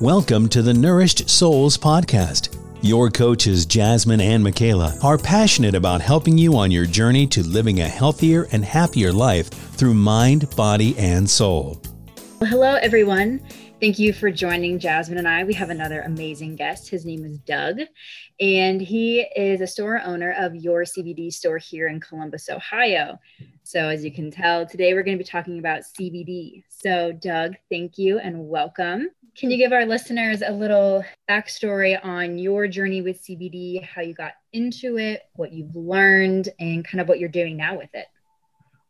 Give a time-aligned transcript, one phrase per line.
[0.00, 2.58] Welcome to the Nourished Souls Podcast.
[2.82, 7.80] Your coaches, Jasmine and Michaela, are passionate about helping you on your journey to living
[7.80, 11.80] a healthier and happier life through mind, body, and soul.
[12.40, 13.40] Well, hello, everyone.
[13.80, 15.44] Thank you for joining Jasmine and I.
[15.44, 16.90] We have another amazing guest.
[16.90, 17.78] His name is Doug,
[18.40, 23.20] and he is a store owner of Your CBD store here in Columbus, Ohio.
[23.62, 26.64] So, as you can tell, today we're going to be talking about CBD.
[26.68, 29.10] So, Doug, thank you and welcome.
[29.36, 34.14] Can you give our listeners a little backstory on your journey with CBD, how you
[34.14, 38.06] got into it, what you've learned, and kind of what you're doing now with it?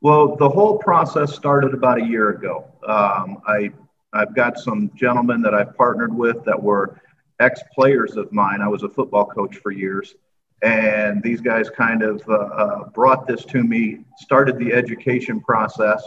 [0.02, 2.66] Well, the whole process started about a year ago.
[2.86, 3.70] Um, I
[4.12, 7.00] I've got some gentlemen that I've partnered with that were
[7.40, 8.60] ex players of mine.
[8.60, 10.14] I was a football coach for years,
[10.62, 16.06] and these guys kind of uh, uh, brought this to me, started the education process,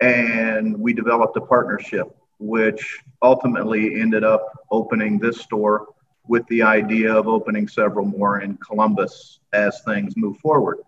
[0.00, 5.86] and we developed a partnership which ultimately ended up opening this store
[6.26, 10.78] with the idea of opening several more in Columbus as things move forward.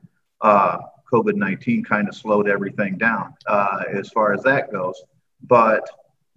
[0.40, 0.78] Uh,
[1.12, 5.00] COVID 19 kind of slowed everything down uh, as far as that goes.
[5.42, 5.88] But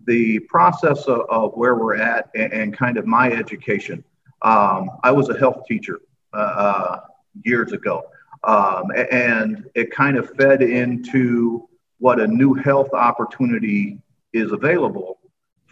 [0.06, 4.04] the process of, of where we're at and, and, kind of my education,
[4.44, 6.00] um, I was a health teacher
[6.34, 7.00] uh, uh
[7.44, 8.04] years ago.
[8.44, 11.68] Um, and it kind of fed into
[12.00, 14.00] what a new health opportunity
[14.38, 15.20] is available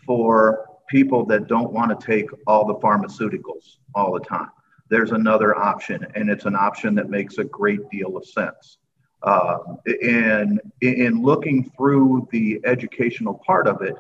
[0.06, 4.50] for people that don't want to take all the pharmaceuticals all the time.
[4.90, 8.78] There's another option, and it's an option that makes a great deal of sense.
[9.24, 13.96] Um, and in looking through the educational part of it,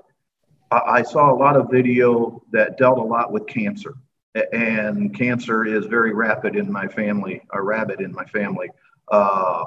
[0.71, 3.95] I saw a lot of video that dealt a lot with cancer.
[4.51, 8.69] And cancer is very rapid in my family, a rabbit in my family,
[9.11, 9.65] uh,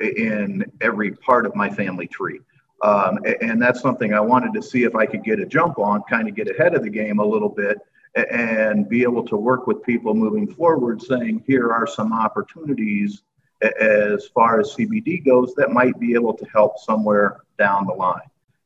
[0.00, 2.40] in every part of my family tree.
[2.82, 6.02] Um, and that's something I wanted to see if I could get a jump on,
[6.10, 7.78] kind of get ahead of the game a little bit
[8.14, 13.22] and be able to work with people moving forward, saying, here are some opportunities
[13.80, 18.20] as far as CBD goes that might be able to help somewhere down the line.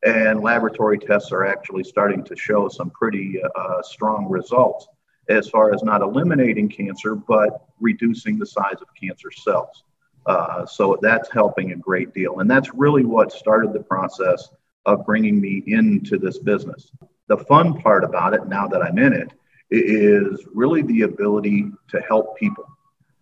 [0.05, 4.89] And laboratory tests are actually starting to show some pretty uh, strong results
[5.29, 9.83] as far as not eliminating cancer, but reducing the size of cancer cells.
[10.27, 12.41] Uh, so that's helping a great deal.
[12.41, 14.49] And that's really what started the process
[14.85, 16.91] of bringing me into this business.
[17.29, 19.33] The fun part about it, now that I'm in it,
[19.71, 22.65] is really the ability to help people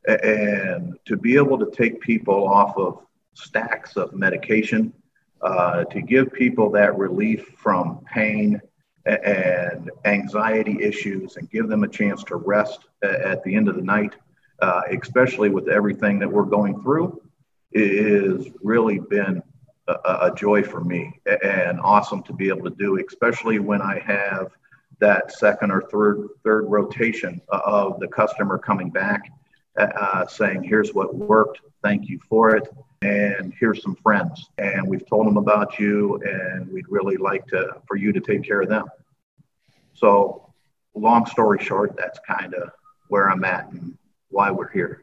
[0.07, 3.01] and to be able to take people off of
[3.35, 4.93] stacks of medication,
[5.41, 8.61] uh, to give people that relief from pain
[9.07, 13.83] and anxiety issues and give them a chance to rest at the end of the
[13.83, 14.15] night
[14.65, 17.21] uh, especially with everything that we're going through,
[17.73, 19.43] is really been
[19.89, 23.99] a, a, joy for me and awesome to be able to do, especially when I
[23.99, 24.53] have
[25.01, 29.31] that second or third third rotation of the customer coming back,
[29.77, 31.61] uh, saying, "Here's what worked.
[31.83, 32.67] Thank you for it."
[33.03, 37.83] And here's some friends, and we've told them about you, and we'd really like to
[37.87, 38.87] for you to take care of them.
[39.93, 40.55] So,
[40.95, 42.71] long story short, that's kind of
[43.09, 43.99] where I'm at, and
[44.35, 45.03] why we're here.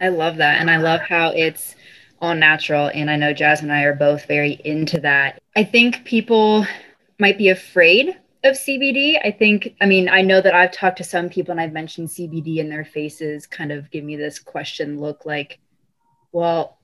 [0.00, 0.60] I love that.
[0.60, 1.76] And I love how it's
[2.20, 2.90] all natural.
[2.92, 5.40] And I know Jazz and I are both very into that.
[5.56, 6.66] I think people
[7.18, 8.08] might be afraid
[8.42, 9.18] of CBD.
[9.24, 12.08] I think, I mean, I know that I've talked to some people and I've mentioned
[12.08, 15.60] CBD and their faces kind of give me this question look like,
[16.32, 16.78] well,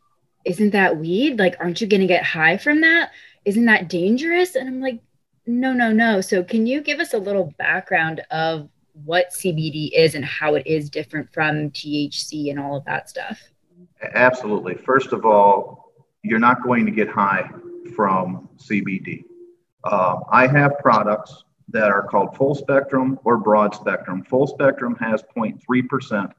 [0.44, 1.38] isn't that weed?
[1.38, 3.10] Like, aren't you going to get high from that?
[3.44, 4.54] Isn't that dangerous?
[4.54, 5.00] And I'm like,
[5.46, 6.20] no, no, no.
[6.20, 8.68] So, can you give us a little background of
[9.04, 13.40] what CBD is and how it is different from THC and all of that stuff?
[14.14, 14.74] Absolutely.
[14.74, 15.92] First of all,
[16.22, 17.50] you're not going to get high
[17.94, 19.24] from CBD.
[19.84, 24.22] Um, I have products that are called full spectrum or broad spectrum.
[24.24, 26.32] Full spectrum has 0.3%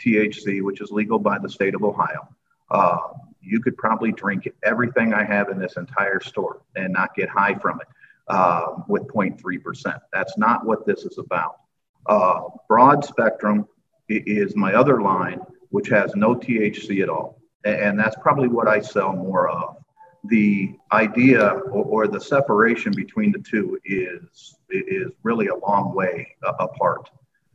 [0.00, 2.28] THC, which is legal by the state of Ohio.
[2.70, 2.98] Uh,
[3.40, 7.54] you could probably drink everything I have in this entire store and not get high
[7.54, 7.86] from it
[8.28, 10.00] uh, with 0.3%.
[10.12, 11.60] That's not what this is about.
[12.08, 13.66] Uh, broad spectrum
[14.08, 17.40] is my other line, which has no THC at all.
[17.64, 19.76] And that's probably what I sell more of.
[20.24, 26.28] The idea or, or the separation between the two is, is really a long way
[26.42, 27.10] apart.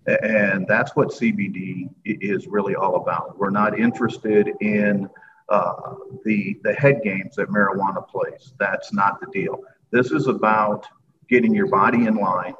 [0.06, 3.38] And that's what CBD is really all about.
[3.38, 5.09] We're not interested in
[5.50, 5.95] uh,
[6.25, 8.54] the, the head games that marijuana plays.
[8.59, 9.59] That's not the deal.
[9.92, 10.88] This is about
[11.30, 12.56] getting your body in line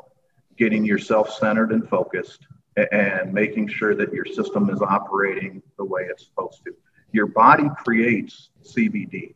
[0.62, 2.46] getting yourself centered and focused
[2.92, 6.72] and making sure that your system is operating the way it's supposed to.
[7.14, 9.34] Your body creates CBD.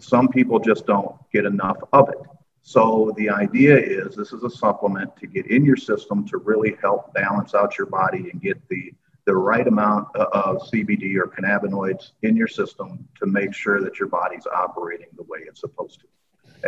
[0.00, 2.22] Some people just don't get enough of it.
[2.62, 6.78] So the idea is this is a supplement to get in your system to really
[6.80, 8.92] help balance out your body and get the
[9.26, 14.08] the right amount of CBD or cannabinoids in your system to make sure that your
[14.08, 16.06] body's operating the way it's supposed to.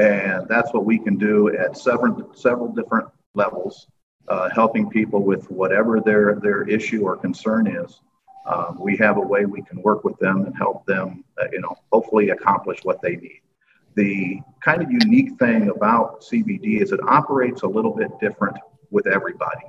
[0.03, 3.87] And that's what we can do at several several different levels,
[4.29, 8.01] uh, helping people with whatever their their issue or concern is.
[8.47, 11.61] Um, we have a way we can work with them and help them, uh, you
[11.61, 13.41] know, hopefully accomplish what they need
[13.97, 18.57] the kind of unique thing about CBD is it operates a little bit different
[18.91, 19.65] with everybody.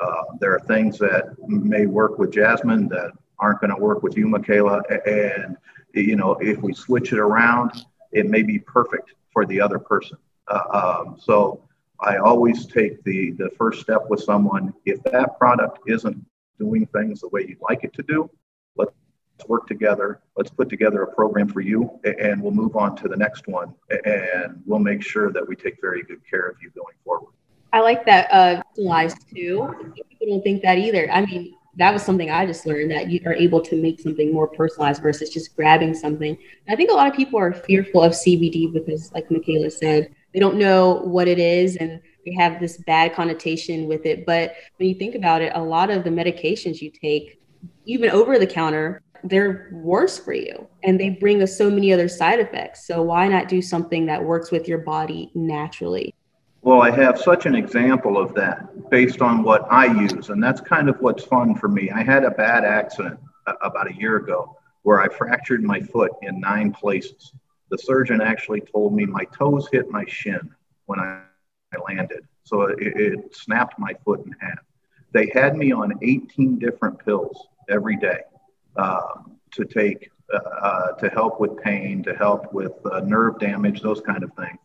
[0.00, 4.16] Uh, there are things that may work with Jasmine that aren't going to work with
[4.16, 4.82] you, Michaela.
[5.06, 5.56] And,
[5.94, 10.16] you know, if we switch it around, it may be perfect for the other person.
[10.48, 11.62] Uh, um, so
[12.00, 14.74] I always take the, the first step with someone.
[14.84, 16.24] If that product isn't
[16.58, 18.30] doing things the way you'd like it to do,
[18.76, 18.92] let's
[19.48, 20.20] work together.
[20.36, 23.74] Let's put together a program for you, and we'll move on to the next one,
[24.04, 27.32] and we'll make sure that we take very good care of you going forward.
[27.72, 28.62] I like that uh,
[29.34, 29.94] too.
[30.08, 31.10] People don't think that either.
[31.10, 34.32] I mean, that was something I just learned that you are able to make something
[34.32, 36.30] more personalized versus just grabbing something.
[36.30, 40.14] And I think a lot of people are fearful of CBD because, like Michaela said,
[40.36, 44.26] they don't know what it is and they have this bad connotation with it.
[44.26, 47.40] But when you think about it, a lot of the medications you take,
[47.86, 52.06] even over the counter, they're worse for you and they bring us so many other
[52.06, 52.86] side effects.
[52.86, 56.14] So why not do something that works with your body naturally?
[56.60, 60.28] Well, I have such an example of that based on what I use.
[60.28, 61.90] And that's kind of what's fun for me.
[61.90, 63.18] I had a bad accident
[63.62, 67.32] about a year ago where I fractured my foot in nine places.
[67.70, 70.54] The surgeon actually told me my toes hit my shin
[70.86, 71.22] when I,
[71.90, 72.26] landed.
[72.44, 74.60] So it, it snapped my foot in half.
[75.12, 78.20] They had me on 18 different pills every day
[78.76, 83.80] um, to take uh, uh, to help with pain, to help with uh, nerve damage,
[83.80, 84.58] those kind of things.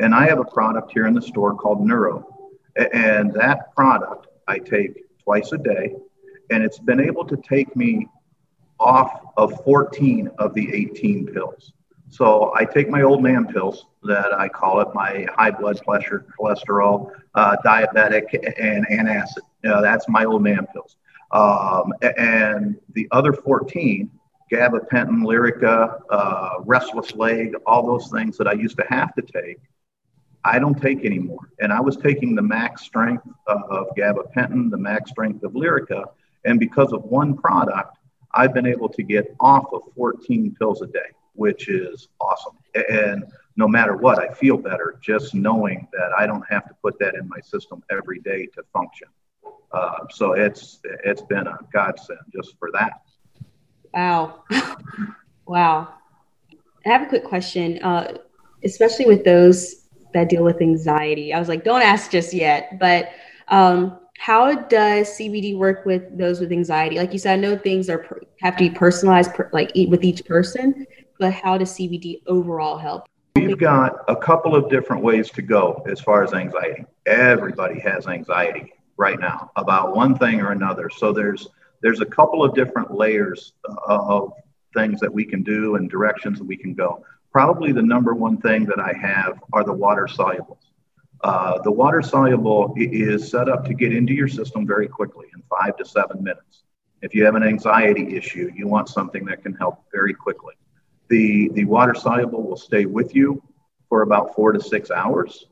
[0.00, 4.58] And I have a product here in the store called Neuro, and that product I
[4.58, 5.94] take twice a day,
[6.50, 8.08] and it's been able to take me
[8.80, 11.72] off of 14 of the 18 pills.
[12.10, 16.26] So I take my old man pills that I call it my high blood pressure,
[16.38, 19.38] cholesterol, uh, diabetic, and antacid.
[19.64, 20.96] Uh, that's my old man pills.
[21.32, 24.10] Um, and the other 14,
[24.52, 29.58] gabapentin, Lyrica, uh, restless leg, all those things that I used to have to take,
[30.44, 31.50] I don't take anymore.
[31.60, 36.04] And I was taking the max strength of, of gabapentin, the max strength of Lyrica.
[36.44, 37.96] And because of one product,
[38.32, 42.56] I've been able to get off of 14 pills a day, which is awesome.
[42.88, 43.24] And
[43.56, 47.14] no matter what, I feel better just knowing that I don't have to put that
[47.14, 49.08] in my system every day to function.
[49.72, 53.02] Uh, so it's it's been a godsend just for that.
[53.92, 54.44] Wow,
[55.46, 55.94] wow.
[56.86, 58.18] I have a quick question, uh,
[58.62, 61.32] especially with those that deal with anxiety.
[61.32, 63.10] I was like, don't ask just yet, but
[63.48, 66.96] um, how does CBD work with those with anxiety?
[66.96, 70.24] Like you said, I know things are have to be personalized, per, like with each
[70.24, 70.86] person,
[71.18, 73.08] but how does CBD overall help?
[73.36, 76.84] We've got a couple of different ways to go as far as anxiety.
[77.06, 80.88] Everybody has anxiety right now about one thing or another.
[80.88, 81.48] So there's
[81.82, 83.52] there's a couple of different layers
[83.86, 84.32] of
[84.74, 87.04] things that we can do and directions that we can go.
[87.30, 90.70] Probably the number one thing that I have are the water solubles.
[91.22, 95.42] Uh, the water soluble is set up to get into your system very quickly in
[95.50, 96.62] five to seven minutes.
[97.02, 100.54] If you have an anxiety issue, you want something that can help very quickly.
[101.08, 103.42] The, the water soluble will stay with you
[103.88, 105.46] for about four to six hours,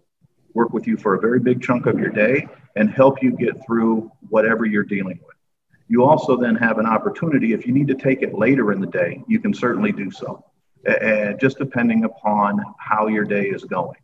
[0.55, 3.65] work with you for a very big chunk of your day, and help you get
[3.67, 5.37] through whatever you're dealing with.
[5.89, 8.87] You also then have an opportunity, if you need to take it later in the
[8.87, 10.45] day, you can certainly do so,
[10.87, 13.99] and just depending upon how your day is going.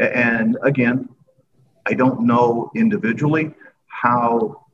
[0.00, 1.08] And again,
[1.86, 3.54] I don't know individually
[3.86, 4.64] how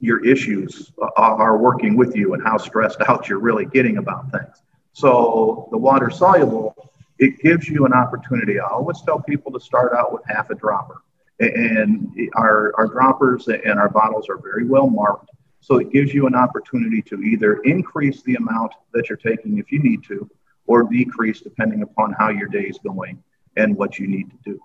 [0.00, 4.62] your issues are working with you and how stressed out you're really getting about things.
[4.92, 6.74] So the water soluble,
[7.18, 8.58] it gives you an opportunity.
[8.58, 11.02] I always tell people to start out with half a dropper
[11.40, 15.30] and our, our droppers and our bottles are very well marked.
[15.60, 19.70] So it gives you an opportunity to either increase the amount that you're taking if
[19.70, 20.28] you need to,
[20.66, 23.22] or decrease depending upon how your day is going
[23.56, 24.60] and what you need to do.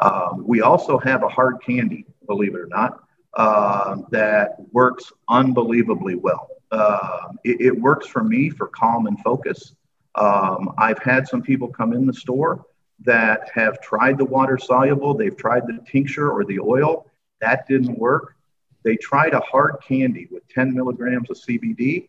[0.00, 3.02] Um, we also have a hard candy, believe it or not,
[3.34, 6.48] uh, that works unbelievably well.
[6.70, 9.74] Uh, it, it, works for me for calm and focus.
[10.14, 12.66] Um, I've had some people come in the store
[13.04, 17.06] that have tried the water soluble, they've tried the tincture or the oil.
[17.40, 18.34] That didn't work.
[18.82, 22.08] They tried a hard candy with 10 milligrams of CBD,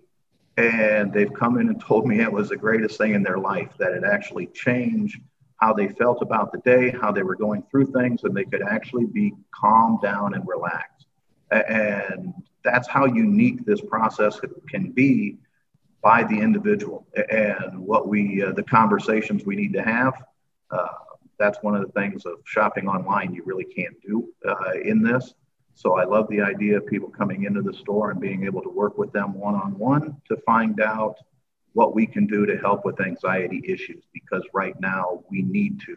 [0.58, 3.72] and they've come in and told me it was the greatest thing in their life,
[3.78, 5.22] that it actually changed
[5.58, 8.62] how they felt about the day, how they were going through things, and they could
[8.62, 11.08] actually be calmed down and relaxed.
[11.52, 12.34] And
[12.70, 15.38] that's how unique this process can be
[16.02, 20.14] by the individual and what we, uh, the conversations we need to have.
[20.72, 20.88] Uh,
[21.38, 25.34] that's one of the things of shopping online you really can't do uh, in this.
[25.76, 28.70] So I love the idea of people coming into the store and being able to
[28.70, 31.16] work with them one on one to find out
[31.74, 35.96] what we can do to help with anxiety issues because right now we need to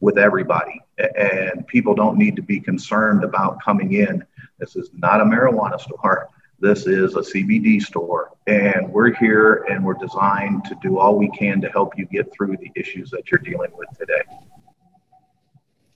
[0.00, 0.80] with everybody
[1.16, 4.22] and people don't need to be concerned about coming in
[4.58, 9.84] this is not a marijuana store this is a cbd store and we're here and
[9.84, 13.30] we're designed to do all we can to help you get through the issues that
[13.30, 14.22] you're dealing with today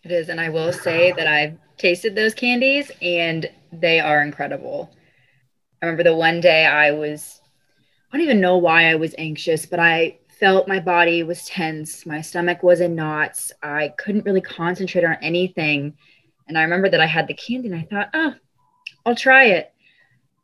[0.04, 4.90] it is and i will say that i've tasted those candies and they are incredible
[5.82, 7.40] i remember the one day i was
[8.12, 12.04] I don't even know why I was anxious, but I felt my body was tense.
[12.04, 13.52] My stomach was in knots.
[13.62, 15.96] I couldn't really concentrate on anything.
[16.48, 18.34] And I remember that I had the candy and I thought, oh,
[19.04, 19.72] I'll try it.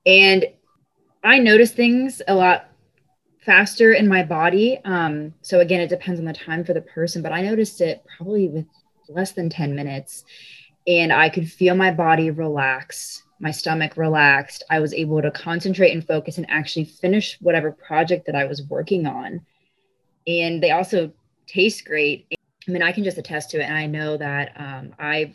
[0.04, 0.46] And
[1.24, 2.68] I notice things a lot
[3.44, 4.78] faster in my body.
[4.84, 8.04] Um, so again, it depends on the time for the person, but I noticed it
[8.16, 8.66] probably with
[9.08, 10.24] less than 10 minutes.
[10.86, 14.64] And I could feel my body relax my stomach relaxed.
[14.70, 18.62] I was able to concentrate and focus and actually finish whatever project that I was
[18.62, 19.44] working on.
[20.26, 21.12] And they also
[21.46, 22.26] taste great.
[22.66, 23.64] I mean, I can just attest to it.
[23.64, 25.34] And I know that um, I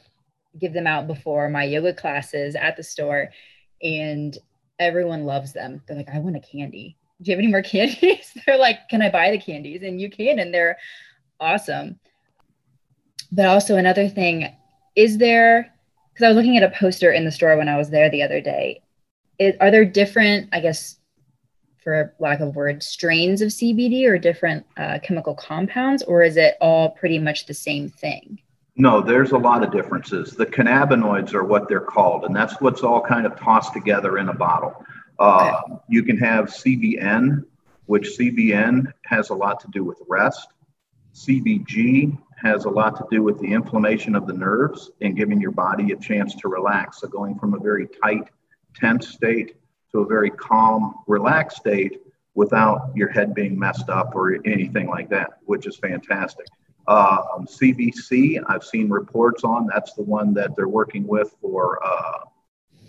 [0.59, 3.29] give them out before my yoga classes at the store,
[3.81, 4.37] and
[4.79, 5.81] everyone loves them.
[5.87, 6.97] They're like, I want a candy.
[7.21, 8.37] Do you have any more candies?
[8.45, 9.83] they're like, Can I buy the candies?
[9.83, 10.77] And you can, and they're
[11.39, 11.99] awesome.
[13.31, 14.53] But also, another thing
[14.95, 15.73] is there
[16.13, 18.23] because I was looking at a poster in the store when I was there the
[18.23, 18.81] other day.
[19.39, 20.97] It, are there different, I guess,
[21.81, 26.55] for lack of word, strains of CBD or different uh, chemical compounds, or is it
[26.61, 28.39] all pretty much the same thing?
[28.81, 30.31] No, there's a lot of differences.
[30.31, 34.27] The cannabinoids are what they're called, and that's what's all kind of tossed together in
[34.27, 34.73] a bottle.
[35.19, 35.75] Uh, okay.
[35.87, 37.45] You can have CBN,
[37.85, 40.47] which CBN has a lot to do with rest.
[41.13, 45.51] CBG has a lot to do with the inflammation of the nerves and giving your
[45.51, 47.01] body a chance to relax.
[47.01, 48.31] So, going from a very tight,
[48.73, 49.57] tense state
[49.91, 52.01] to a very calm, relaxed state
[52.33, 56.47] without your head being messed up or anything like that, which is fantastic.
[56.87, 62.25] Um, CBC, I've seen reports on, that's the one that they're working with for uh,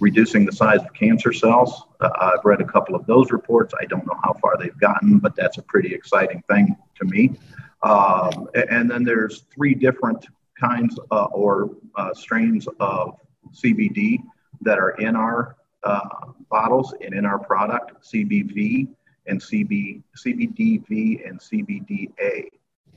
[0.01, 1.85] reducing the size of cancer cells.
[2.01, 3.75] Uh, I've read a couple of those reports.
[3.81, 7.37] I don't know how far they've gotten, but that's a pretty exciting thing to me.
[7.83, 10.27] Um, and then there's three different
[10.59, 13.19] kinds uh, or uh, strains of
[13.53, 14.23] CBD
[14.63, 16.09] that are in our uh,
[16.51, 18.89] bottles and in our product, CBV
[19.27, 22.49] and CB, CBDV and CBDA,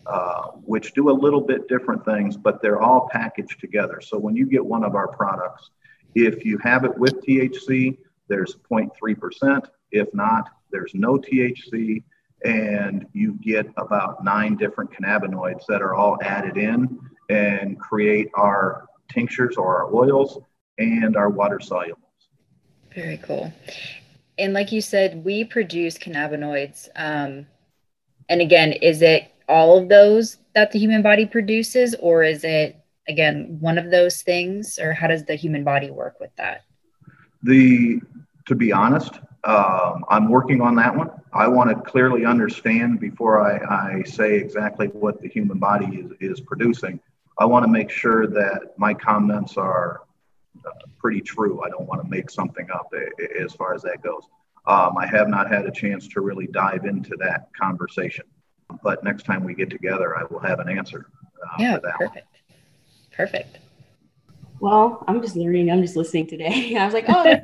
[0.06, 4.02] uh, which do a little bit different things, but they're all packaged together.
[4.02, 5.72] So when you get one of our products,
[6.14, 7.98] if you have it with THC,
[8.28, 9.68] there's 0.3%.
[9.92, 12.04] If not, there's no THC
[12.44, 18.88] and you get about nine different cannabinoids that are all added in and create our
[19.10, 20.40] tinctures or our oils
[20.78, 21.96] and our water solubles.
[22.94, 23.52] Very cool.
[24.38, 26.90] And like you said, we produce cannabinoids.
[26.96, 27.48] Um,
[28.30, 32.78] and again, is it all of those that the human body produces, or is it
[33.08, 36.64] again one of those things, or how does the human body work with that?
[37.44, 38.02] The
[38.48, 41.10] to be honest, um, I'm working on that one.
[41.34, 46.12] I want to clearly understand before I, I say exactly what the human body is,
[46.20, 47.00] is producing.
[47.38, 50.02] I want to make sure that my comments are
[50.66, 51.62] uh, pretty true.
[51.64, 52.92] I don't want to make something up
[53.40, 54.24] as far as that goes.
[54.68, 58.26] Um, I have not had a chance to really dive into that conversation,
[58.84, 61.08] but next time we get together, I will have an answer.
[61.44, 62.16] Uh, yeah, perfect.
[62.16, 62.58] One.
[63.12, 63.60] Perfect.
[64.60, 65.72] Well, I'm just learning.
[65.72, 66.76] I'm just listening today.
[66.80, 67.36] I was like, oh,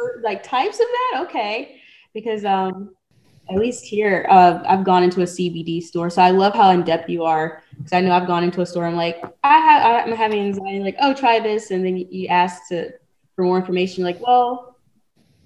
[0.22, 1.80] like types of that okay
[2.14, 2.94] because um
[3.50, 6.82] at least here uh, i've gone into a cbd store so i love how in
[6.82, 10.06] depth you are because i know i've gone into a store i'm like i have
[10.06, 12.90] i'm having anxiety like oh try this and then you ask to
[13.34, 14.76] for more information like well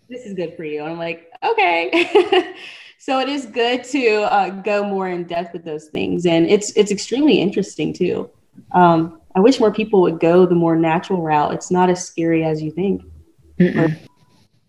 [0.09, 2.55] this is good for you and i'm like okay
[3.07, 6.73] so it is good to uh, go more in depth with those things and it's
[6.77, 8.29] it's extremely interesting too
[8.73, 12.45] um, i wish more people would go the more natural route it's not as scary
[12.45, 13.03] as you think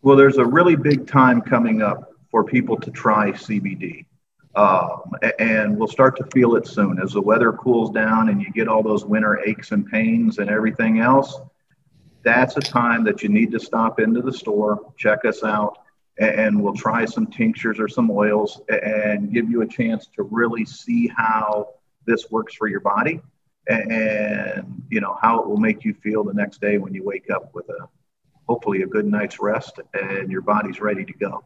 [0.01, 4.05] well, there's a really big time coming up for people to try CBD.
[4.55, 8.51] Um, and we'll start to feel it soon as the weather cools down and you
[8.51, 11.39] get all those winter aches and pains and everything else.
[12.23, 15.77] That's a time that you need to stop into the store, check us out,
[16.19, 20.65] and we'll try some tinctures or some oils and give you a chance to really
[20.65, 23.21] see how this works for your body
[23.67, 27.29] and, you know, how it will make you feel the next day when you wake
[27.29, 27.87] up with a
[28.47, 31.43] hopefully a good night's rest and your body's ready to go.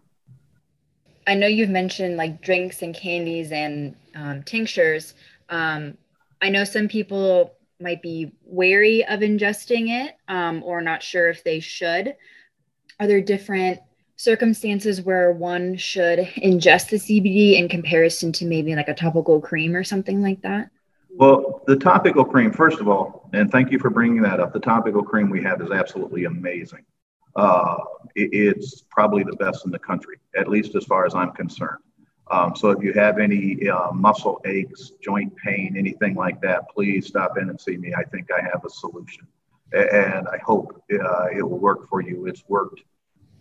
[1.27, 5.15] I know you've mentioned like drinks and candies and um, tinctures.
[5.49, 5.97] Um,
[6.41, 11.43] I know some people might be wary of ingesting it um, or not sure if
[11.43, 12.15] they should.
[12.99, 13.79] Are there different
[14.21, 19.75] circumstances where one should ingest the CBD in comparison to maybe like a topical cream
[19.75, 20.69] or something like that?
[21.09, 24.53] Well, the topical cream, first of all, and thank you for bringing that up.
[24.53, 26.85] The topical cream we have is absolutely amazing.
[27.35, 27.77] Uh,
[28.15, 31.79] it, it's probably the best in the country, at least as far as I'm concerned.
[32.29, 37.07] Um, so if you have any uh, muscle aches, joint pain, anything like that, please
[37.07, 37.93] stop in and see me.
[37.93, 39.27] I think I have a solution,
[39.73, 42.27] and I hope uh, it will work for you.
[42.27, 42.81] It's worked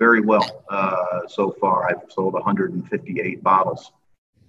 [0.01, 1.89] very well uh, so far.
[1.89, 3.93] I've sold 158 bottles.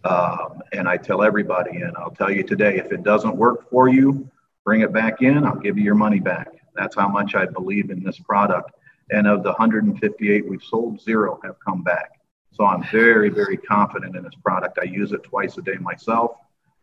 [0.04, 3.88] Um, and I tell everybody, and I'll tell you today, if it doesn't work for
[3.88, 4.28] you,
[4.64, 5.46] bring it back in.
[5.46, 6.48] I'll give you your money back.
[6.74, 8.72] That's how much I believe in this product.
[9.12, 12.22] And of the 158 we've sold, zero have come back.
[12.54, 14.80] So I'm very, very confident in this product.
[14.82, 16.32] I use it twice a day myself,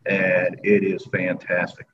[0.06, 1.86] and it is fantastic.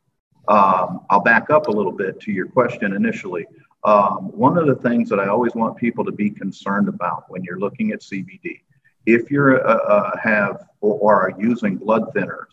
[0.49, 3.47] Um, I'll back up a little bit to your question initially.
[3.85, 7.45] Um, one of the things that I always want people to be concerned about when
[7.45, 8.61] you're looking at CBD,
[9.05, 12.47] if you uh, uh, have or, are using blood thinners,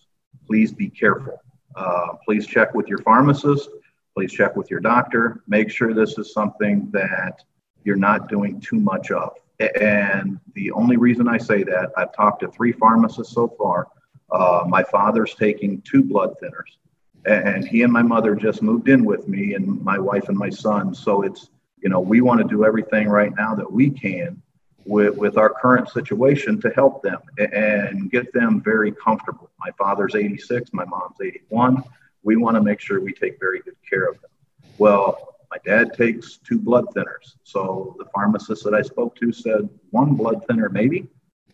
[0.45, 1.41] please be careful.
[1.75, 3.69] Uh, please check with your pharmacist.
[4.13, 5.41] Please check with your doctor.
[5.47, 7.43] Make sure this is something that
[7.85, 9.31] you're not doing too much of.
[9.79, 13.87] And the only reason I say that, I've talked to three pharmacists so far.
[14.31, 16.77] Uh, my father's taking two blood thinners
[17.25, 20.49] and he and my mother just moved in with me and my wife and my
[20.49, 20.93] son.
[20.93, 21.49] So it's
[21.81, 24.41] you know we want to do everything right now that we can
[24.85, 29.51] with, with our current situation to help them and get them very comfortable.
[29.59, 31.83] My father's 86 my mom's 81
[32.23, 34.31] we want to make sure we take very good care of them.
[34.77, 37.35] Well my dad takes two blood thinners.
[37.43, 41.07] So the pharmacist that i spoke to said one blood thinner maybe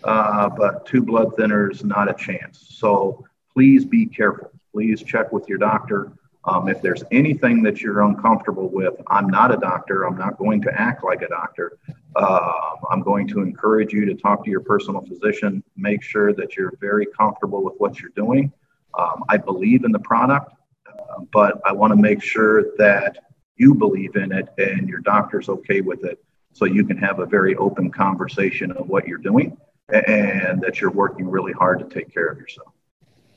[0.03, 2.67] uh, but two blood thinners not a chance.
[2.69, 6.11] So please be careful please check with your doctor.
[6.45, 10.03] Um, if there's anything that you're uncomfortable with, I'm not a doctor.
[10.03, 11.77] I'm not going to act like a doctor.
[12.15, 12.51] Uh,
[12.89, 15.61] I'm going to encourage you to talk to your personal physician.
[15.75, 18.53] Make sure that you're very comfortable with what you're doing.
[18.97, 20.53] Um, I believe in the product,
[20.87, 23.17] uh, but I want to make sure that
[23.57, 27.25] you believe in it and your doctor's okay with it so you can have a
[27.25, 29.57] very open conversation of what you're doing
[29.89, 32.73] and that you're working really hard to take care of yourself.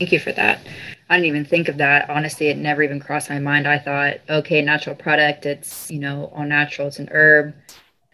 [0.01, 0.59] Thank you for that.
[1.11, 2.09] I didn't even think of that.
[2.09, 3.67] Honestly, it never even crossed my mind.
[3.67, 7.53] I thought, okay, natural product, it's, you know, all natural, it's an herb.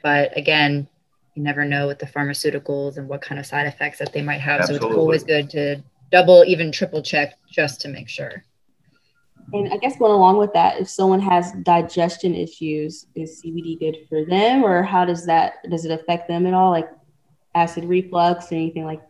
[0.03, 0.89] But again,
[1.35, 4.41] you never know with the pharmaceuticals and what kind of side effects that they might
[4.41, 4.59] have.
[4.59, 4.85] Absolutely.
[4.85, 8.43] So it's always good to double, even triple check just to make sure.
[9.53, 13.95] And I guess going along with that, if someone has digestion issues, is CBD good
[14.09, 16.89] for them, or how does that does it affect them at all, like
[17.55, 19.01] acid reflux, or anything like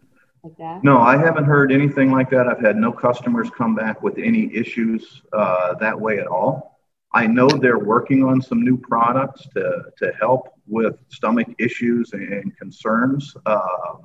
[0.48, 0.84] like that?
[0.84, 2.48] No, I haven't heard anything like that.
[2.48, 6.80] I've had no customers come back with any issues uh, that way at all.
[7.14, 12.56] I know they're working on some new products to, to help with stomach issues and
[12.58, 13.96] concerns uh,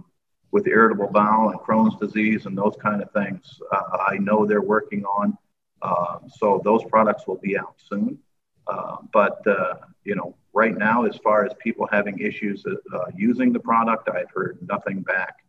[0.50, 3.58] with irritable bowel and Crohn's disease and those kind of things.
[3.72, 5.36] Uh, I know they're working on.
[5.82, 8.18] Um, so those products will be out soon.
[8.68, 9.74] Uh, but uh,
[10.04, 14.30] you know, right now, as far as people having issues uh, using the product, I've
[14.32, 15.42] heard nothing back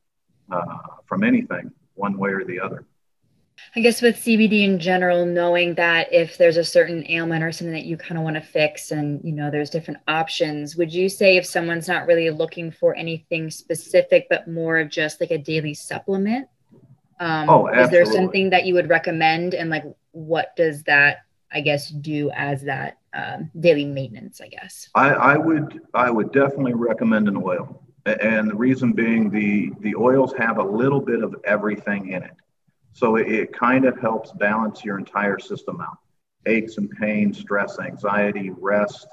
[0.51, 0.63] uh,
[1.05, 2.85] from anything, one way or the other.
[3.75, 7.73] I guess with CBD in general, knowing that if there's a certain ailment or something
[7.73, 11.09] that you kind of want to fix and, you know, there's different options, would you
[11.09, 15.37] say if someone's not really looking for anything specific, but more of just like a
[15.37, 16.47] daily supplement?
[17.19, 17.83] Um, oh, absolutely.
[17.83, 19.53] Is there something that you would recommend?
[19.53, 21.19] And like, what does that,
[21.51, 24.89] I guess, do as that um, daily maintenance, I guess?
[24.93, 27.83] I, I would, I would definitely recommend an oil.
[28.05, 32.35] And the reason being the, the oils have a little bit of everything in it.
[32.91, 35.97] So it, it kind of helps balance your entire system out.
[36.45, 39.07] Aches and pains, stress, anxiety, rest,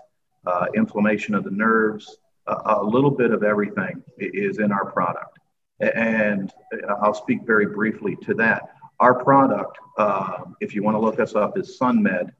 [0.46, 5.38] uh, inflammation of the nerves, a little bit of everything is in our product.
[5.78, 6.52] And
[7.00, 8.70] I'll speak very briefly to that.
[8.98, 12.32] Our product, uh, if you want to look us up, is SunMed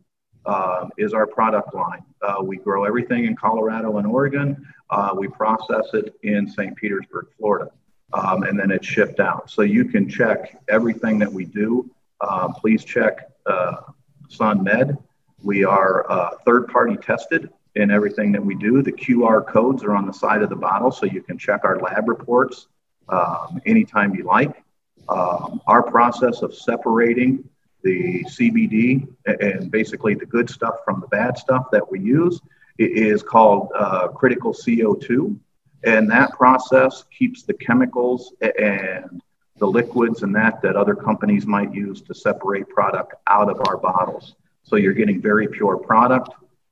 [0.47, 2.05] uh, is our product line.
[2.23, 4.67] Uh, we grow everything in Colorado and Oregon.
[4.91, 6.75] Uh, we process it in St.
[6.77, 7.71] Petersburg, Florida,
[8.13, 9.51] um, and then it's shipped out.
[9.51, 11.91] So you can check everything that we do.
[12.21, 13.77] Uh, please check uh,
[14.29, 14.97] SunMed.
[15.43, 18.83] We are uh, third party tested in everything that we do.
[18.83, 21.79] The QR codes are on the side of the bottle, so you can check our
[21.79, 22.67] lab reports
[23.09, 24.63] um, anytime you like.
[25.09, 27.49] Um, our process of separating
[27.83, 32.41] the CBD and basically the good stuff from the bad stuff that we use
[32.79, 35.39] is called uh, critical CO2.
[35.85, 39.23] And that process keeps the chemicals and
[39.59, 43.77] the liquids and that that other companies might use to separate product out of our
[43.77, 44.35] bottles.
[44.63, 46.31] So you're getting very pure product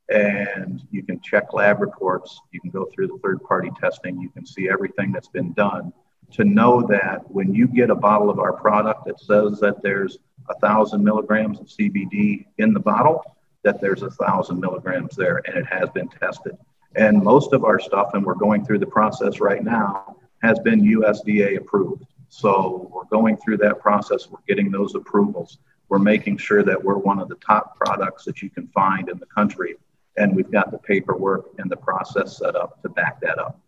[0.09, 2.41] and you can check lab reports.
[2.53, 4.21] You can go through the third party testing.
[4.21, 5.93] You can see everything that's been done
[6.33, 10.19] to know that when you get a bottle of our product that says that there's
[10.49, 13.23] a thousand milligrams of CBD in the bottle,
[13.63, 16.57] that there's a thousand milligrams there and it has been tested.
[16.95, 20.81] And most of our stuff, and we're going through the process right now, has been
[20.81, 22.05] USDA approved.
[22.29, 24.29] So we're going through that process.
[24.31, 25.59] We're getting those approvals.
[25.89, 29.19] We're making sure that we're one of the top products that you can find in
[29.19, 29.77] the country.
[30.17, 33.61] And we've got the paperwork and the process set up to back that up.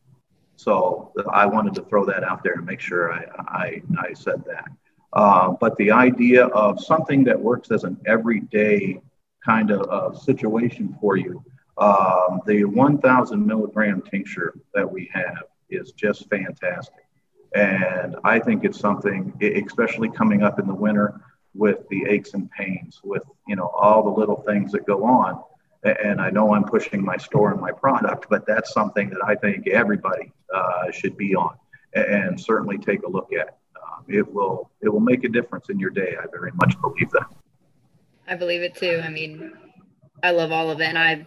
[0.60, 4.44] So I wanted to throw that out there and make sure I, I, I said
[4.44, 4.68] that.
[5.14, 9.00] Uh, but the idea of something that works as an everyday
[9.42, 11.42] kind of uh, situation for you,
[11.78, 17.06] um, the 1,000 milligram tincture that we have is just fantastic.
[17.54, 21.22] And I think it's something, especially coming up in the winter
[21.54, 25.42] with the aches and pains, with you know all the little things that go on.
[25.82, 29.34] And I know I'm pushing my store and my product, but that's something that I
[29.34, 31.56] think everybody uh, should be on
[31.94, 33.58] and certainly take a look at.
[33.76, 36.16] Um, it will it will make a difference in your day.
[36.22, 37.26] I very much believe that.
[38.28, 39.00] I believe it too.
[39.02, 39.52] I mean,
[40.22, 41.26] I love all of it, and I've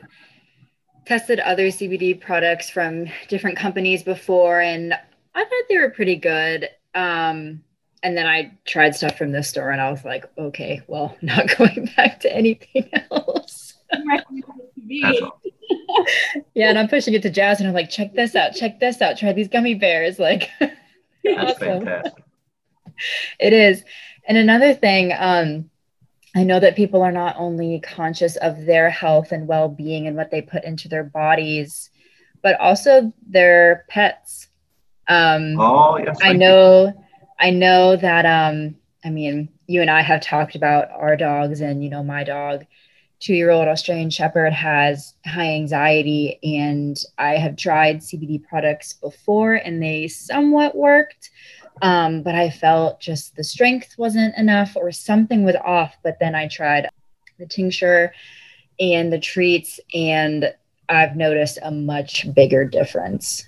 [1.05, 6.69] tested other CBD products from different companies before, and I thought they were pretty good.
[6.95, 7.63] Um,
[8.03, 11.55] and then I tried stuff from this store, and I was like, okay, well, not
[11.57, 13.42] going back to anything else.
[16.53, 19.01] yeah, and I'm pushing it to Jazz, and I'm like, check this out, check this
[19.01, 20.19] out, try these gummy bears.
[20.19, 21.85] Like, that's awesome.
[21.85, 22.23] fantastic.
[23.39, 23.83] It is.
[24.27, 25.69] And another thing, um,
[26.35, 30.15] I know that people are not only conscious of their health and well being and
[30.15, 31.89] what they put into their bodies,
[32.41, 34.47] but also their pets.
[35.07, 36.17] Um, oh, yes.
[36.21, 36.93] I know.
[37.39, 38.25] I know that.
[38.25, 42.23] Um, I mean, you and I have talked about our dogs, and you know, my
[42.23, 42.65] dog,
[43.23, 50.09] two-year-old Australian Shepherd, has high anxiety, and I have tried CBD products before, and they
[50.09, 51.29] somewhat worked.
[51.81, 55.95] Um, but I felt just the strength wasn't enough or something was off.
[56.03, 56.89] But then I tried
[57.39, 58.13] the tincture
[58.79, 60.53] and the treats, and
[60.89, 63.45] I've noticed a much bigger difference.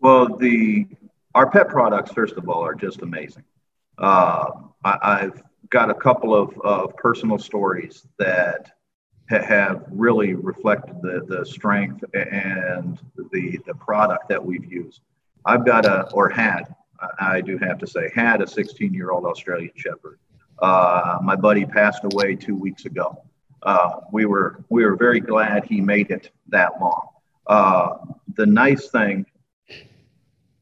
[0.00, 0.86] Well, the
[1.34, 3.44] our pet products, first of all, are just amazing.
[3.96, 4.50] Uh,
[4.84, 8.70] I, have got a couple of, of personal stories that
[9.28, 13.00] have really reflected the, the strength and
[13.32, 15.00] the, the product that we've used.
[15.46, 16.74] I've got a, or had,
[17.18, 20.18] I do have to say, had a 16 year old Australian Shepherd.
[20.58, 23.22] Uh, my buddy passed away two weeks ago.
[23.62, 27.08] Uh, we were we were very glad he made it that long.
[27.46, 27.96] Uh,
[28.34, 29.24] the nice thing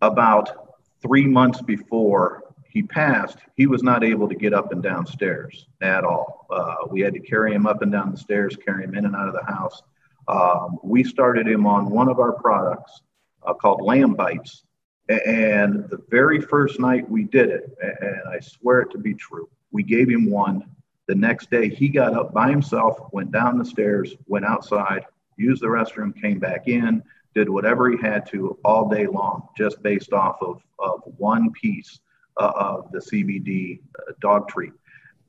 [0.00, 5.66] about three months before he passed, he was not able to get up and downstairs
[5.80, 6.46] at all.
[6.50, 9.14] Uh, we had to carry him up and down the stairs, carry him in and
[9.14, 9.82] out of the house.
[10.28, 13.02] Um, we started him on one of our products
[13.44, 14.64] uh, called Lamb Bites
[15.08, 19.48] and the very first night we did it, and I swear it to be true,
[19.70, 20.64] we gave him one.
[21.08, 25.04] The next day, he got up by himself, went down the stairs, went outside,
[25.36, 27.02] used the restroom, came back in,
[27.34, 32.00] did whatever he had to all day long, just based off of, of one piece
[32.36, 34.72] of the CBD uh, dog treat.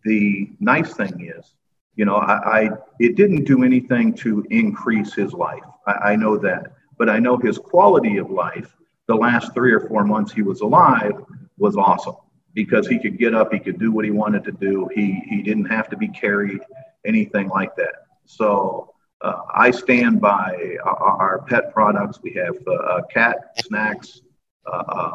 [0.03, 1.53] The nice thing is,
[1.95, 5.63] you know, I, I, it didn't do anything to increase his life.
[5.87, 8.75] I, I know that, but I know his quality of life
[9.07, 11.13] the last three or four months he was alive
[11.57, 12.15] was awesome
[12.53, 14.89] because he could get up, he could do what he wanted to do.
[14.93, 16.61] He he didn't have to be carried,
[17.05, 18.05] anything like that.
[18.25, 22.19] So uh, I stand by our, our, pet products.
[22.21, 24.32] We have uh, cat snacks, uh, uh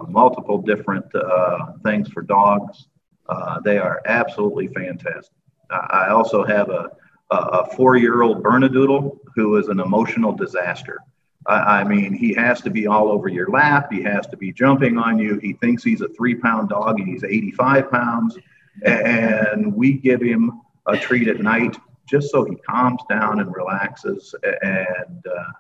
[0.09, 2.89] multiple different uh, things for dogs.
[3.29, 5.35] Uh, they are absolutely fantastic.
[5.71, 6.91] I also have a,
[7.31, 11.01] a four-year-old Bernedoodle who is an emotional disaster.
[11.47, 13.91] I, mean, he has to be all over your lap.
[13.91, 15.39] He has to be jumping on you.
[15.39, 18.37] He thinks he's a three pound dog and he's 85 pounds.
[18.85, 24.35] And we give him a treat at night just so he calms down and relaxes
[24.63, 25.53] and uh,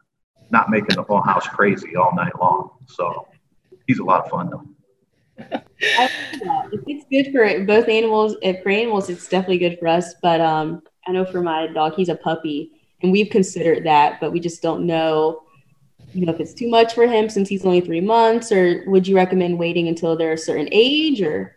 [0.51, 2.70] not making the whole house crazy all night long.
[2.87, 3.27] So
[3.88, 4.62] he's a lot of fun though.
[6.87, 8.37] it's good for both animals.
[8.42, 10.14] If for animals, it's definitely good for us.
[10.22, 12.70] But um, I know for my dog, he's a puppy,
[13.03, 15.42] and we've considered that, but we just don't know
[16.14, 19.07] you know if it's too much for him since he's only three months or would
[19.07, 21.55] you recommend waiting until they're a certain age or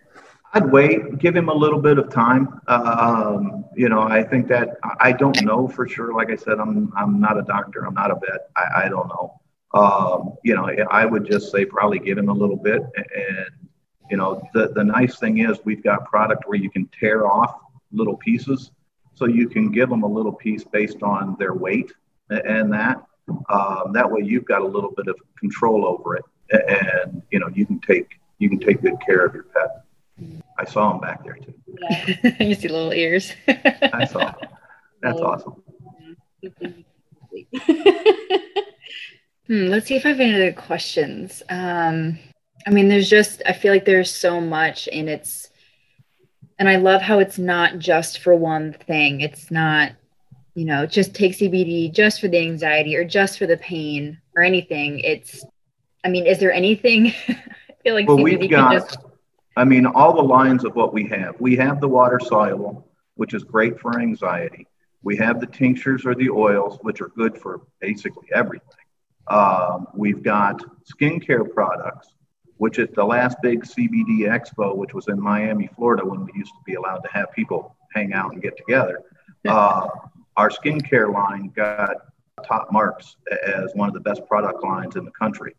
[0.54, 2.60] I'd wait, give him a little bit of time.
[2.68, 6.14] Um, you know, I think that I don't know for sure.
[6.14, 7.86] Like I said, I'm I'm not a doctor.
[7.86, 8.50] I'm not a vet.
[8.58, 9.40] I, I don't know.
[9.74, 12.82] Um, you know, I would just say probably give him a little bit.
[12.96, 13.70] And
[14.10, 17.56] you know, the the nice thing is we've got product where you can tear off
[17.92, 18.72] little pieces,
[19.14, 21.92] so you can give them a little piece based on their weight
[22.30, 23.04] and that.
[23.50, 27.48] Um, that way, you've got a little bit of control over it, and you know,
[27.54, 29.86] you can take you can take good care of your pet.
[30.58, 31.54] I saw him back there too.
[31.66, 32.36] Yeah.
[32.44, 33.34] you see little ears.
[33.48, 34.34] I saw.
[35.02, 35.64] That's awesome.
[39.52, 41.44] hmm, let's see if I have any other questions.
[41.50, 42.18] Um,
[42.66, 45.50] I mean, there's just I feel like there's so much, and it's
[46.58, 49.20] and I love how it's not just for one thing.
[49.20, 49.92] It's not,
[50.54, 54.44] you know, just take CBD just for the anxiety or just for the pain or
[54.44, 55.00] anything.
[55.00, 55.44] It's,
[56.06, 57.08] I mean, is there anything?
[57.28, 59.00] I feel like well, CBD we've got, just
[59.58, 61.36] I mean, all the lines of what we have.
[61.42, 64.66] We have the water soluble, which is great for anxiety.
[65.04, 68.81] We have the tinctures or the oils, which are good for basically everything.
[69.28, 72.10] Um, we've got skincare products,
[72.58, 76.52] which at the last big CBD expo, which was in Miami, Florida, when we used
[76.54, 79.04] to be allowed to have people hang out and get together,
[79.48, 79.88] uh,
[80.38, 81.96] our skincare line got
[82.46, 85.56] top marks as one of the best product lines in the country.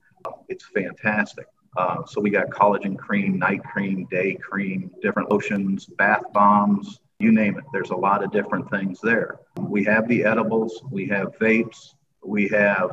[0.48, 1.46] It's fantastic.
[1.76, 7.32] Uh, so we got collagen cream, night cream, day cream, different lotions, bath bombs, you
[7.32, 7.64] name it.
[7.72, 9.38] There's a lot of different things there.
[9.58, 11.94] We have the edibles, we have vapes,
[12.24, 12.90] we have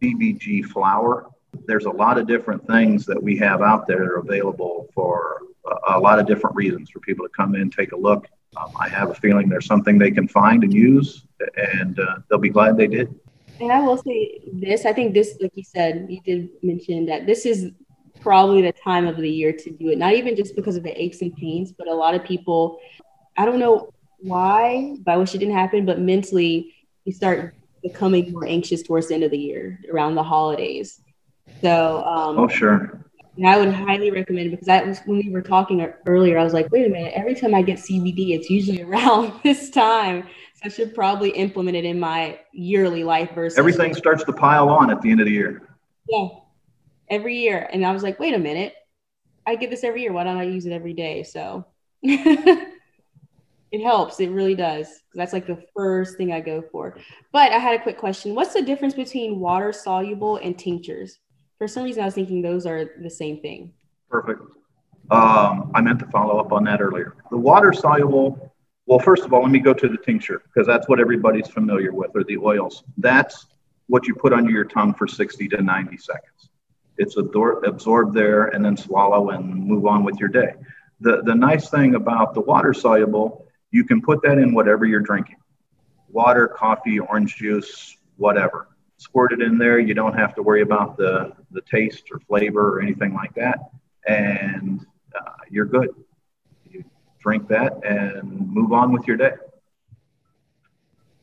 [0.00, 1.30] CBG flower.
[1.66, 5.42] There's a lot of different things that we have out there that are available for
[5.66, 8.26] a, a lot of different reasons for people to come in, take a look.
[8.56, 11.24] Um, I have a feeling there's something they can find and use,
[11.56, 13.14] and uh, they'll be glad they did.
[13.60, 17.26] And I will say this I think this, like you said, you did mention that
[17.26, 17.72] this is
[18.20, 21.00] probably the time of the year to do it, not even just because of the
[21.00, 22.78] aches and pains, but a lot of people,
[23.36, 28.32] I don't know why, but I wish it didn't happen, but mentally, you start becoming
[28.32, 31.00] more anxious towards the end of the year around the holidays.
[31.60, 33.04] So, um, oh, sure.
[33.36, 36.44] And I would highly recommend it because I was when we were talking earlier, I
[36.44, 40.24] was like, wait a minute, every time I get CBD, it's usually around this time.
[40.54, 44.68] So I should probably implement it in my yearly life versus everything starts to pile
[44.68, 45.62] on at the end of the year.
[46.08, 46.28] Yeah.
[47.08, 47.68] Every year.
[47.72, 48.74] And I was like, wait a minute.
[49.46, 50.12] I get this every year.
[50.12, 51.22] Why don't I use it every day?
[51.22, 51.64] So
[53.72, 54.18] it helps.
[54.20, 55.02] It really does.
[55.14, 56.96] That's like the first thing I go for.
[57.32, 58.34] But I had a quick question.
[58.34, 61.18] What's the difference between water soluble and tinctures?
[61.58, 63.72] For some reason, I was thinking those are the same thing.
[64.08, 64.40] Perfect.
[65.10, 67.16] Um, I meant to follow up on that earlier.
[67.30, 68.52] The water soluble,
[68.86, 71.92] well, first of all, let me go to the tincture because that's what everybody's familiar
[71.92, 72.82] with, or the oils.
[72.98, 73.46] That's
[73.86, 76.50] what you put under your tongue for 60 to 90 seconds.
[76.96, 80.54] It's absor- absorbed there and then swallow and move on with your day.
[81.00, 85.00] The, the nice thing about the water soluble, you can put that in whatever you're
[85.00, 85.36] drinking
[86.08, 88.68] water, coffee, orange juice, whatever
[89.00, 89.78] squirt it in there.
[89.78, 93.58] You don't have to worry about the, the taste or flavor or anything like that.
[94.06, 94.84] And
[95.18, 95.88] uh, you're good.
[96.70, 96.84] You
[97.18, 99.32] drink that and move on with your day.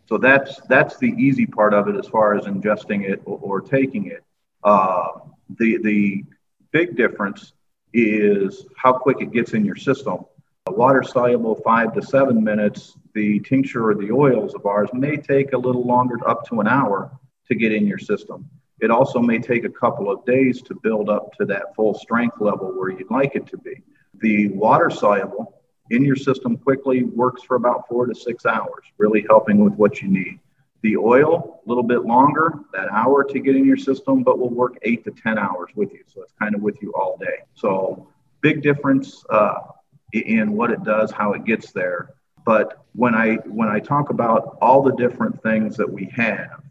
[0.09, 3.61] So that's that's the easy part of it as far as ingesting it or, or
[3.61, 4.23] taking it.
[4.63, 5.19] Uh,
[5.59, 6.23] the the
[6.71, 7.53] big difference
[7.93, 10.25] is how quick it gets in your system.
[10.71, 12.97] Water soluble five to seven minutes.
[13.13, 16.67] The tincture or the oils of ours may take a little longer, up to an
[16.67, 17.11] hour,
[17.47, 18.49] to get in your system.
[18.79, 22.39] It also may take a couple of days to build up to that full strength
[22.39, 23.81] level where you'd like it to be.
[24.19, 29.25] The water soluble in your system quickly works for about four to six hours, really
[29.27, 30.39] helping with what you need.
[30.81, 34.49] The oil, a little bit longer, that hour to get in your system, but will
[34.49, 36.01] work eight to 10 hours with you.
[36.13, 37.39] So it's kind of with you all day.
[37.55, 38.07] So
[38.41, 39.55] big difference uh,
[40.13, 42.13] in what it does, how it gets there.
[42.45, 46.61] But when I when I talk about all the different things that we have,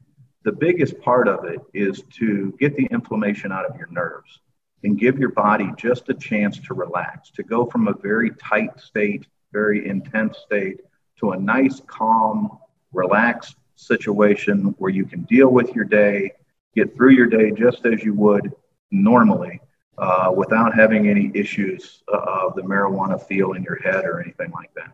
[0.42, 4.40] the biggest part of it is to get the inflammation out of your nerves
[4.84, 8.78] and give your body just a chance to relax, to go from a very tight
[8.80, 10.80] state, very intense state,
[11.18, 12.58] to a nice, calm,
[12.92, 16.32] relaxed situation where you can deal with your day,
[16.74, 18.52] get through your day just as you would
[18.90, 19.60] normally
[19.98, 24.50] uh, without having any issues uh, of the marijuana feel in your head or anything
[24.52, 24.92] like that.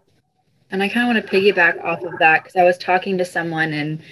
[0.70, 3.24] And I kind of want to piggyback off of that because I was talking to
[3.24, 4.02] someone and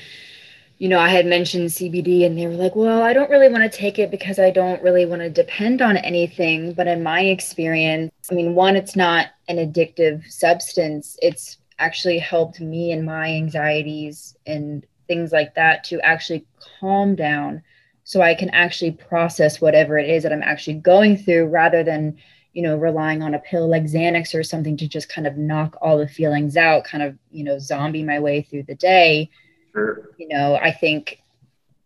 [0.81, 3.71] you know, I had mentioned CBD and they were like, well, I don't really want
[3.71, 6.73] to take it because I don't really want to depend on anything.
[6.73, 11.19] But in my experience, I mean, one, it's not an addictive substance.
[11.21, 16.47] It's actually helped me and my anxieties and things like that to actually
[16.81, 17.63] calm down
[18.11, 22.17] so I can actually process whatever it is that I'm actually going through rather than,
[22.55, 25.77] you know, relying on a pill like Xanax or something to just kind of knock
[25.81, 29.31] all the feelings out, kind of, you know, zombie my way through the day.
[29.73, 30.11] Sure.
[30.19, 31.23] You know, I think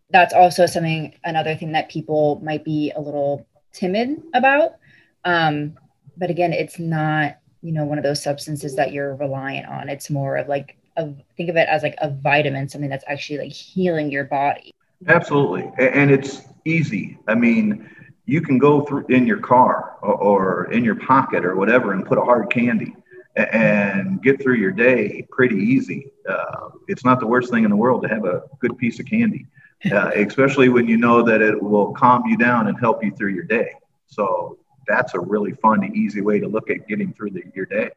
[0.09, 4.77] that's also something, another thing that people might be a little timid about.
[5.25, 5.77] Um,
[6.17, 9.89] but again, it's not, you know, one of those substances that you're reliant on.
[9.89, 11.07] It's more of like, a,
[11.37, 14.71] think of it as like a vitamin, something that's actually like healing your body.
[15.07, 15.71] Absolutely.
[15.77, 17.17] And it's easy.
[17.27, 17.89] I mean,
[18.25, 22.17] you can go through in your car or, in your pocket or whatever and put
[22.17, 22.95] a hard candy
[23.35, 26.07] and get through your day pretty easy.
[26.27, 29.05] Uh, it's not the worst thing in the world to have a good piece of
[29.05, 29.45] candy,
[29.91, 33.33] uh, especially when you know that it will calm you down and help you through
[33.33, 33.73] your day.
[34.07, 37.91] So that's a really fun, easy way to look at getting through the, your day.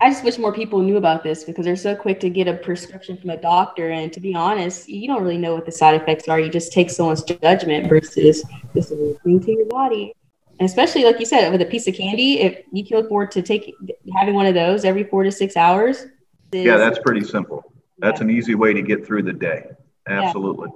[0.00, 2.54] I just wish more people knew about this because they're so quick to get a
[2.54, 3.90] prescription from a doctor.
[3.90, 6.38] And to be honest, you don't really know what the side effects are.
[6.38, 10.14] You just take someone's judgment versus this will bring to your body.
[10.60, 13.32] And especially like you said, with a piece of candy, if you can look forward
[13.32, 13.74] to take
[14.16, 16.06] having one of those every four to six hours.
[16.52, 17.72] Is, yeah, that's pretty simple.
[17.98, 18.24] That's yeah.
[18.24, 19.66] an easy way to get through the day.
[20.06, 20.68] Absolutely.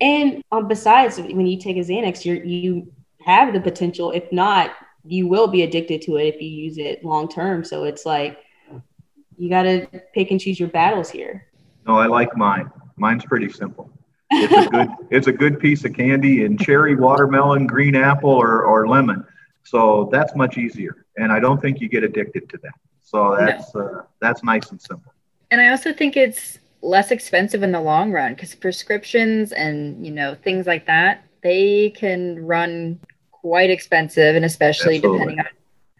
[0.00, 0.06] Yeah.
[0.08, 2.92] And um, besides, when you take a Xanax, you you
[3.24, 4.72] have the potential, if not
[5.04, 7.64] you will be addicted to it if you use it long term.
[7.64, 8.38] So it's like
[9.36, 11.46] you got to pick and choose your battles here.
[11.86, 12.70] No, I like mine.
[12.96, 13.90] Mine's pretty simple.
[14.30, 18.64] It's a good it's a good piece of candy and cherry, watermelon, green apple, or
[18.64, 19.24] or lemon.
[19.64, 22.74] So that's much easier, and I don't think you get addicted to that.
[23.00, 23.80] So that's no.
[23.80, 25.12] uh, that's nice and simple.
[25.50, 30.12] And I also think it's less expensive in the long run because prescriptions and you
[30.12, 32.98] know things like that they can run
[33.48, 35.18] quite expensive and especially Absolutely.
[35.18, 35.46] depending on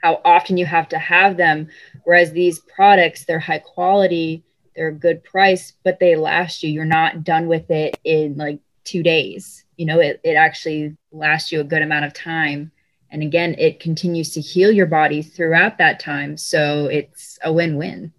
[0.02, 1.66] how often you have to have them.
[2.04, 4.44] Whereas these products they're high quality
[4.76, 6.70] they're a good price but they last you.
[6.70, 9.64] You're not done with it in like two days.
[9.78, 12.70] You know it, it actually lasts you a good amount of time.
[13.10, 18.12] And again it continues to heal your body throughout that time so it's a win-win.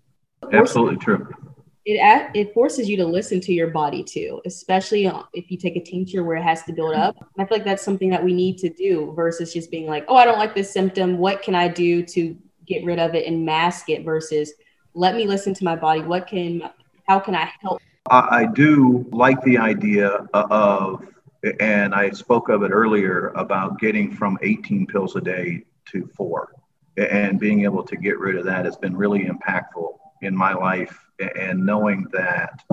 [0.52, 1.28] Absolutely true
[1.98, 5.76] it it forces you to listen to your body too, especially uh, if you take
[5.76, 7.16] a tincture where it has to build up.
[7.38, 10.16] I feel like that's something that we need to do versus just being like, oh,
[10.16, 11.18] I don't like this symptom.
[11.18, 14.04] What can I do to get rid of it and mask it?
[14.04, 14.54] Versus
[14.94, 16.02] let me listen to my body.
[16.02, 16.70] What can
[17.08, 17.82] how can I help?
[18.12, 21.06] I do like the idea of,
[21.60, 26.54] and I spoke of it earlier about getting from 18 pills a day to four,
[26.98, 30.98] and being able to get rid of that has been really impactful in my life
[31.36, 32.64] and knowing that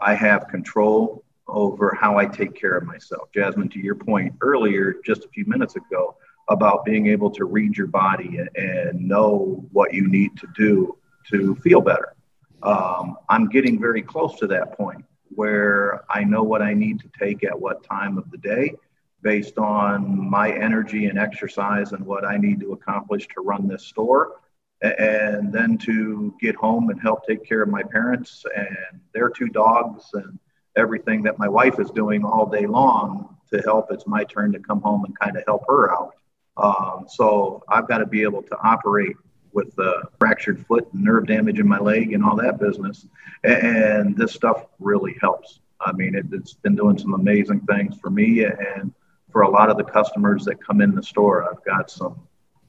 [0.00, 3.30] I have control over how I take care of myself.
[3.34, 6.16] Jasmine, to your point earlier, just a few minutes ago,
[6.48, 10.96] about being able to read your body and know what you need to do
[11.30, 12.14] to feel better.
[12.62, 17.10] Um, I'm getting very close to that point where I know what I need to
[17.18, 18.74] take at what time of the day
[19.22, 23.84] based on my energy and exercise and what I need to accomplish to run this
[23.84, 24.40] store
[24.80, 29.48] and then to get home and help take care of my parents and their two
[29.48, 30.38] dogs and
[30.76, 33.90] everything that my wife is doing all day long to help.
[33.90, 36.14] It's my turn to come home and kind of help her out.
[36.56, 39.16] Um, so I've got to be able to operate
[39.52, 43.06] with the fractured foot and nerve damage in my leg and all that business.
[43.44, 45.60] And this stuff really helps.
[45.80, 48.92] I mean, it, has been doing some amazing things for me and
[49.32, 51.48] for a lot of the customers that come in the store.
[51.48, 52.20] I've got some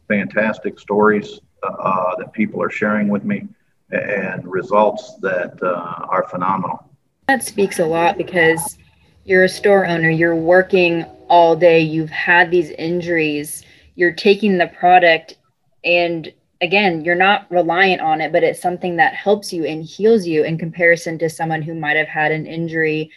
[0.08, 3.48] fantastic stories uh, that people are sharing with me
[3.92, 6.84] and results that uh, are phenomenal.
[7.28, 8.78] That speaks a lot because
[9.26, 13.64] you're a store owner, you're working all day, you've had these injuries,
[13.96, 15.38] you're taking the product,
[15.84, 20.26] and again, you're not reliant on it, but it's something that helps you and heals
[20.26, 23.12] you in comparison to someone who might have had an injury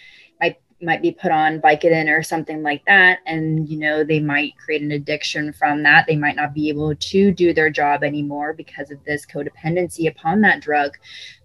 [0.82, 3.20] might be put on Vicodin or something like that.
[3.26, 6.06] And, you know, they might create an addiction from that.
[6.06, 10.40] They might not be able to do their job anymore because of this codependency upon
[10.42, 10.96] that drug.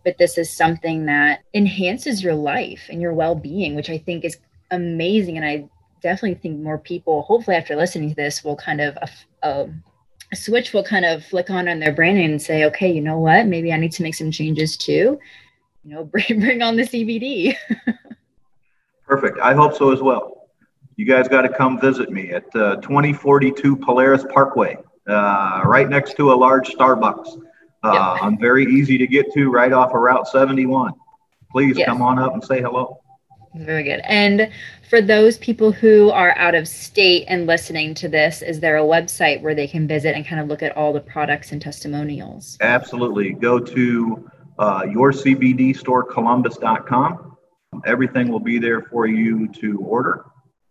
[0.03, 4.25] But this is something that enhances your life and your well being, which I think
[4.25, 4.37] is
[4.71, 5.37] amazing.
[5.37, 5.69] And I
[6.01, 8.97] definitely think more people, hopefully, after listening to this, will kind of.
[9.43, 9.65] Uh,
[10.29, 13.17] a switch will kind of flick on in their brain and say, okay, you know
[13.17, 13.47] what?
[13.47, 15.17] Maybe I need to make some changes too.
[15.85, 17.55] You know, bring, bring on the CBD.
[19.07, 19.39] Perfect.
[19.39, 20.49] I hope so as well.
[20.97, 24.77] You guys got to come visit me at uh, 2042 Polaris Parkway,
[25.07, 27.39] uh, right next to a large Starbucks.
[27.83, 28.23] Uh, yep.
[28.23, 30.91] I'm very easy to get to right off of Route 71.
[31.51, 31.87] Please yes.
[31.87, 33.01] come on up and say hello.
[33.55, 34.01] Very good.
[34.03, 34.51] And
[34.89, 38.83] for those people who are out of state and listening to this, is there a
[38.83, 42.57] website where they can visit and kind of look at all the products and testimonials?
[42.59, 43.31] Absolutely.
[43.33, 44.29] Go to
[44.59, 47.36] uh, yourcbdstorecolumbus.com
[47.85, 50.25] Everything will be there for you to order.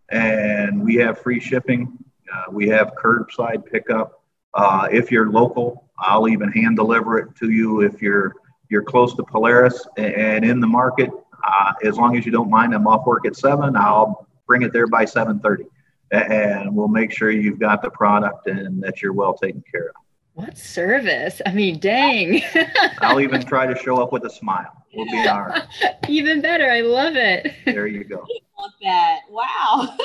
[0.09, 1.97] And we have free shipping.
[2.33, 4.21] Uh, we have curbside pickup.
[4.53, 7.81] Uh, if you're local, I'll even hand deliver it to you.
[7.81, 8.35] If you're
[8.69, 11.09] you're close to Polaris and in the market,
[11.47, 13.77] uh, as long as you don't mind, I'm off work at seven.
[13.77, 15.65] I'll bring it there by seven thirty,
[16.11, 19.95] and we'll make sure you've got the product and that you're well taken care of.
[20.37, 21.41] What service?
[21.47, 22.43] I mean, dang.
[23.01, 24.71] I'll even try to show up with a smile.
[24.93, 25.63] We'll be all right.
[26.07, 26.69] Even better.
[26.69, 27.55] I love it.
[27.65, 28.23] There you go.
[28.59, 29.21] love that.
[29.31, 29.97] Wow.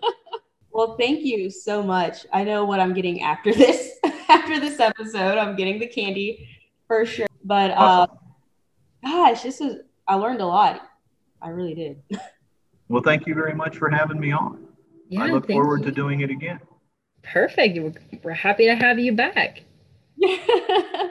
[0.72, 2.26] well, thank you so much.
[2.34, 3.98] I know what I'm getting after this.
[4.28, 6.50] after this episode, I'm getting the candy
[6.86, 7.26] for sure.
[7.42, 8.18] But uh, Awesome.
[9.02, 10.82] gosh, this is I learned a lot.
[11.40, 12.02] I really did.
[12.88, 14.66] Well, thank you very much for having me on.
[15.08, 15.86] Yeah, I look forward you.
[15.86, 16.60] to doing it again.
[17.22, 17.78] Perfect.
[17.78, 19.62] We're- We're happy to have you back.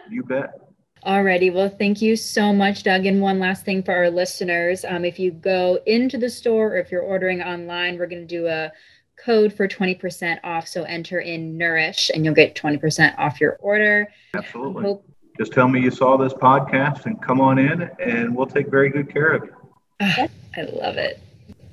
[0.10, 0.60] You bet.
[1.06, 1.54] Alrighty.
[1.54, 3.06] Well, thank you so much, Doug.
[3.06, 4.84] And one last thing for our listeners.
[4.86, 8.28] Um, if you go into the store or if you're ordering online, we're going to
[8.28, 8.72] do a
[9.18, 10.68] code for 20% off.
[10.68, 14.08] So enter in Nourish and you'll get 20% off your order.
[14.36, 14.84] Absolutely.
[14.84, 15.06] Hope,
[15.40, 18.90] Just tell me you saw this podcast and come on in, and we'll take very
[18.90, 19.56] good care of you.
[20.02, 21.20] Ah, I love it.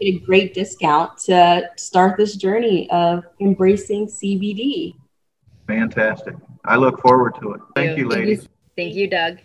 [0.00, 4.94] Get a great discount to start this journey of embracing CBD.
[5.66, 6.34] Fantastic.
[6.64, 7.60] I look forward to it.
[7.74, 8.48] Thank you, ladies.
[8.76, 9.38] Thank you, Doug.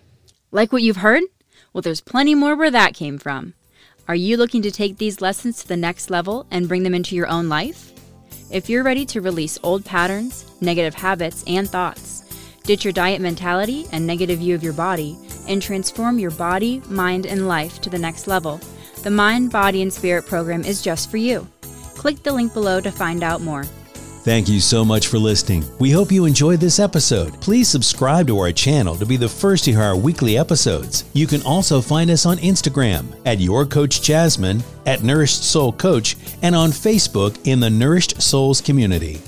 [0.51, 1.23] Like what you've heard?
[1.73, 3.55] Well, there's plenty more where that came from.
[4.07, 7.15] Are you looking to take these lessons to the next level and bring them into
[7.15, 7.91] your own life?
[8.51, 12.23] If you're ready to release old patterns, negative habits, and thoughts,
[12.63, 17.25] ditch your diet mentality and negative view of your body, and transform your body, mind,
[17.25, 18.59] and life to the next level,
[19.03, 21.47] the Mind, Body, and Spirit program is just for you.
[21.95, 23.65] Click the link below to find out more.
[24.23, 25.65] Thank you so much for listening.
[25.79, 27.39] We hope you enjoyed this episode.
[27.41, 31.03] Please subscribe to our channel to be the first to hear our weekly episodes.
[31.11, 36.15] You can also find us on Instagram at Your Coach Jasmine, at Nourished Soul Coach,
[36.41, 39.21] and on Facebook in the Nourished Souls community.